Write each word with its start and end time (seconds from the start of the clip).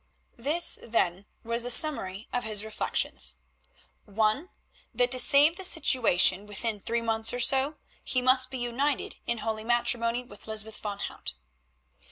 This, 0.39 0.79
then, 0.81 1.27
was 1.43 1.61
the 1.61 1.69
summary 1.69 2.27
of 2.33 2.43
his 2.43 2.65
reflections. 2.65 3.37
(1) 4.05 4.49
That 4.95 5.11
to 5.11 5.19
save 5.19 5.57
the 5.57 5.63
situation, 5.63 6.47
within 6.47 6.79
three 6.79 7.01
months 7.03 7.33
or 7.35 7.39
so 7.39 7.75
he 8.03 8.19
must 8.19 8.49
be 8.49 8.57
united 8.57 9.17
in 9.27 9.37
holy 9.45 9.63
matrimony 9.63 10.23
with 10.23 10.47
Lysbeth 10.47 10.77
van 10.79 10.97
Hout. 10.97 11.35